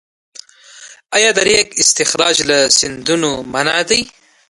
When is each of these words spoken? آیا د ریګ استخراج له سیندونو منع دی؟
آیا 1.15 1.29
د 1.33 1.39
ریګ 1.47 1.67
استخراج 1.83 2.35
له 2.49 2.57
سیندونو 2.77 3.31
منع 3.53 3.77
دی؟ 3.89 4.01